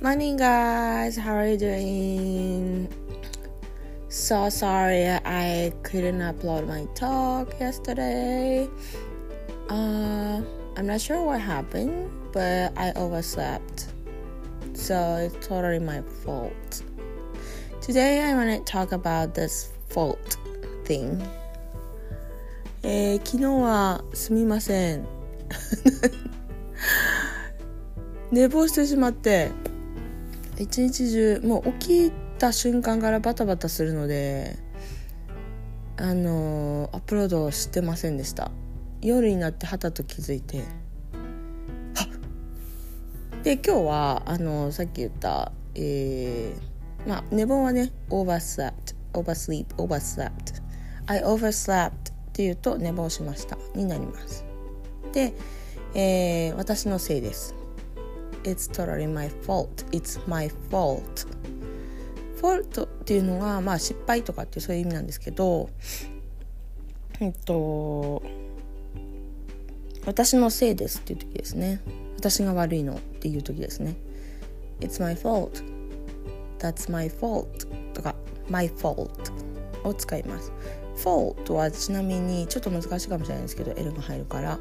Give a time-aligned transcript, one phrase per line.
[0.00, 1.16] Morning, guys.
[1.16, 2.88] How are you doing?
[4.08, 8.68] So sorry I couldn't upload my talk yesterday.
[9.68, 10.42] Uh,
[10.76, 13.88] I'm not sure what happened, but I overslept.
[14.74, 16.82] So it's totally my fault.
[17.80, 20.38] Today I want to talk about this fault
[20.84, 21.22] thing.
[22.82, 25.06] えー、昨日はすみません。
[28.30, 29.50] 寝坊してしまって
[30.61, 34.59] 一日中もう起きた瞬間からバタバタするので
[35.97, 38.51] あのアップロードしてませんでした。
[39.01, 40.59] 夜になってはたと気づいて。
[40.59, 40.63] は
[43.39, 43.43] っ！
[43.43, 50.61] で今日はあのさっき言ったえー、まあ寝坊はね overslept oversleep overslept
[51.07, 51.93] I overslept っ
[52.33, 53.57] ていうと寝坊しました。
[53.75, 54.45] になります。
[55.11, 55.33] で、
[55.95, 57.55] えー、私のせいです。
[58.43, 59.85] It's totally my fault.
[59.91, 61.27] It's my fault.
[62.41, 65.69] fault っていうのが、まあ、失敗とかってそういう意味なんですけど、
[67.19, 68.23] えっと、
[70.05, 71.81] 私のせいですっていう時ですね。
[72.17, 73.95] 私が悪いのっていう時ですね。
[74.79, 75.63] It's my fault.
[76.59, 78.15] That's my fault とか
[78.49, 79.09] my fault
[79.83, 80.51] を使います。
[80.95, 84.59] fault はちなみにちょっと難しいかもしれないですけど L が入るから、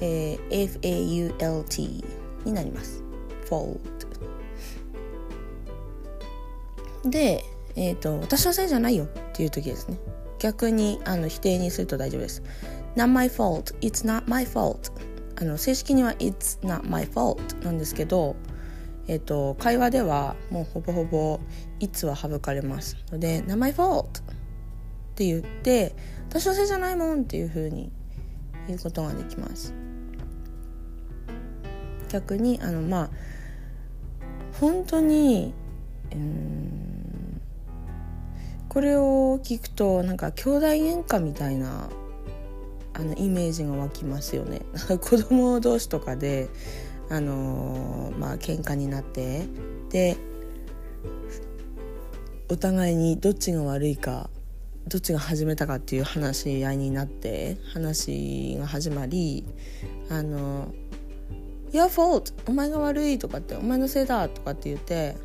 [0.00, 2.04] えー、FAULT
[2.44, 3.09] になります。
[3.50, 3.80] Fault
[7.04, 7.44] で、
[7.76, 9.98] えーと、私のせいじゃないよっていう時ですね。
[10.38, 12.42] 逆にあの否定にすると大丈夫です。
[12.96, 14.90] not my fault it's not my fault
[15.40, 18.36] あの正式には it's not my fault なんですけど
[19.06, 21.40] えーと、会話ではもうほぼほぼ
[21.80, 24.22] 「いつ」は省かれますので「not my fault」っ
[25.16, 25.96] て言って
[26.30, 27.90] 「私のせいじゃないもん」っていうふうに
[28.68, 29.74] 言うことができます。
[32.08, 33.10] 逆にあのまあ
[34.60, 35.54] 本当に
[36.12, 37.40] うん
[38.68, 41.88] これを聞くとなんか兄弟喧嘩みたいな
[42.92, 44.60] あのイメージが湧きますよね。
[45.00, 46.48] 子供同士とかで
[47.08, 49.46] あのー、まあ喧嘩になって
[49.88, 50.16] で
[52.48, 54.28] お互いにどっちが悪いか
[54.86, 59.44] どっちが始めたかっていう話し合いになって話が始まり
[60.10, 60.72] あの
[61.72, 65.16] Your fault お前が悪いとかってお前のせいだとかって言って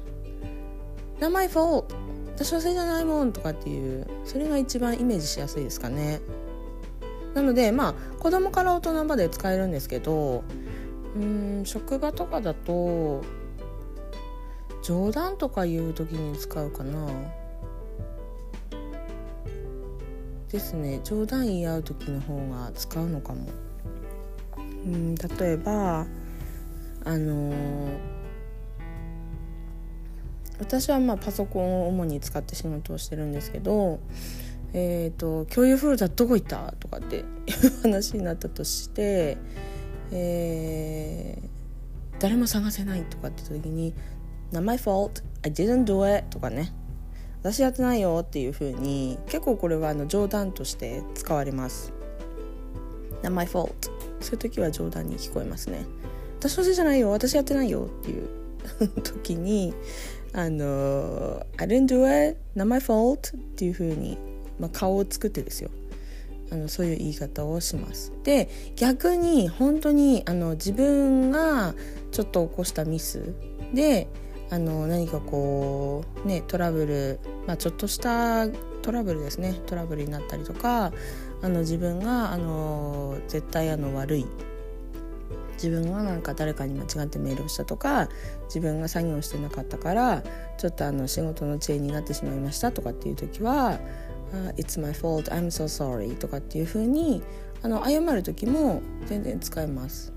[1.19, 1.85] 「Not my fault
[2.35, 6.21] 私のせいじゃないもん」とかっていうそれが一番イメージしやすいですかね。
[7.33, 10.43] なのでまあ子供から大人まで使えるんですけど
[11.15, 13.21] うん職場とかだと
[14.83, 17.07] 冗談とか言う時に使うかな。
[20.51, 21.01] ですね。
[21.03, 23.47] 冗談言い合う時の方が使うのかも。
[24.57, 26.05] うん例えば
[27.05, 27.97] あのー、
[30.59, 33.99] 私はまあパソコンを主に使って仕事をしてるんですけど
[34.73, 37.25] 「えーと、共有フォルダどこ行った?」とかっていう
[37.83, 39.37] 話になったとして
[40.11, 43.93] 「えー、誰も探せない」とかって時に
[44.51, 46.73] 「Not my fault I didn't do it」とかね
[47.41, 51.93] 私やってないよっていう風に結構これはあの冗談として使われます。
[53.21, 53.69] Not my fault
[54.19, 55.85] そういう時は冗談に聞こえますね。
[56.39, 57.11] 私のせいじゃないよ。
[57.11, 57.87] 私やってないよ。
[58.01, 58.27] っていう
[59.03, 59.73] 時に
[60.33, 62.37] あの「I didn't do it.
[62.55, 64.17] Not my fault」っていう風に
[64.59, 65.69] まあ、顔を作ってですよ。
[66.51, 68.13] あのそういう言い方をします。
[68.23, 71.73] で逆に本当にあの自分が
[72.11, 73.33] ちょっと起こしたミス。
[73.73, 74.07] で
[74.51, 78.47] あの何かこうねトラブル、まあ、ちょっとした
[78.83, 79.59] トラブルですね。
[79.65, 80.93] トラブルになったりとか
[81.41, 84.25] あの自分があの絶対あの悪い。
[85.55, 88.09] 自分がなんか誰かに間違ってメールをしたとか
[88.45, 90.23] 自分が作業してなかったから
[90.57, 93.79] ちょっとあの仕事の遅延になってしまいましたとかっていう時は
[94.57, 97.23] 「It's my fault I'm so sorry」とかっていう風に
[97.61, 100.13] あの謝る時も全然使えます。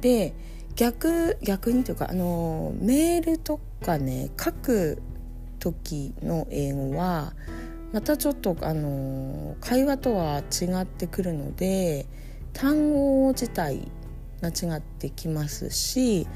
[0.00, 0.34] で
[0.76, 5.02] 逆逆にというかあのメールとかね書く
[5.58, 7.32] 時の英語は
[7.92, 12.06] またちょっとあの会話とは違ってくるので
[12.54, 13.90] 単語自体
[14.40, 16.26] が違ってきますし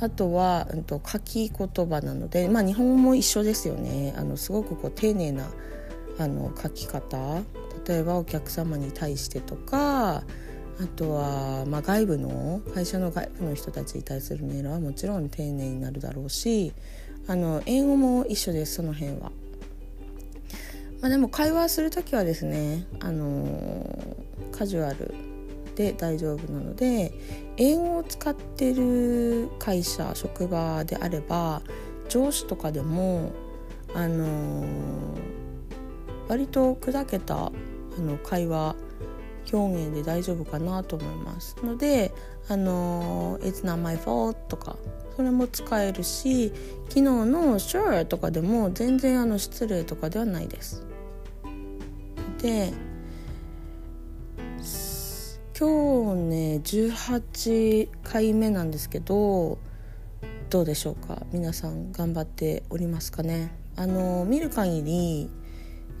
[0.00, 5.50] あとは、うんと、書き言葉なので、まあ、日本語も一緒ですよねあのすごくこう丁寧な
[6.18, 7.42] あの書き方
[7.86, 10.22] 例えばお客様に対してとか
[10.80, 16.72] あとは、まあ、外部の会社の外部の人たちに対するメールはもちろん丁寧になるだろうし
[17.26, 19.32] あの英語も一緒ですその辺は。
[21.00, 24.16] まあ、でも会話する時はですねあの
[24.50, 25.14] カジュアル
[25.78, 27.12] で大丈夫なので
[27.56, 31.62] 英語を使ってる会社職場であれば
[32.08, 33.30] 上司とかでも
[33.94, 34.66] あのー、
[36.26, 37.52] 割と砕けたあ
[38.00, 38.74] の会話
[39.52, 41.56] 表現で大丈夫かなと思います。
[41.62, 42.12] ので
[42.48, 44.76] あの「It's not my fault」とか
[45.16, 46.52] それも使えるし
[46.88, 50.84] 昨日の「Sure」とかでも全然あの失礼とかではないです。
[52.42, 52.72] で
[55.58, 59.58] 今日ね18回目なんですけど
[60.50, 61.26] どうでしょうか？
[61.32, 63.50] 皆さん頑張っておりますかね？
[63.74, 65.28] あの見る限り、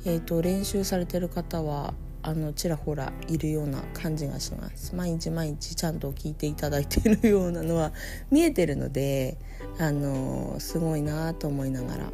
[0.04, 4.94] えーと、練習されてる方はあのちらほらいるような感じがします。
[4.94, 7.90] 毎日毎日ちゃんと聞いていただいているようなのは
[8.30, 9.38] 見えてるので
[9.80, 12.12] あのすごいなと思いながら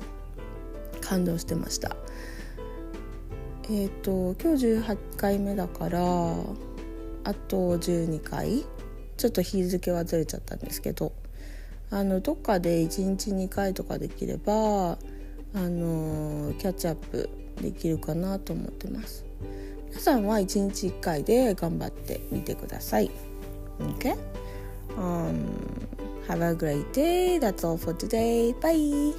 [1.02, 1.94] 感動してました。
[3.64, 6.00] えっ、ー、と今日18回目だから
[7.25, 8.65] あと12回
[9.17, 11.12] ちょっと日付はずれちゃったんですけど
[11.91, 14.97] あのどっかで1日2回とかできればあ
[15.55, 17.29] のキャッチアップ
[17.61, 19.25] できるかなと思ってます
[19.88, 23.11] 皆さんは1日1回で頑張ってみてください
[23.79, 24.17] OK?
[24.97, 25.35] Um,
[26.29, 27.38] have a great day.
[27.38, 28.55] That's all for today.
[28.61, 29.12] Bye.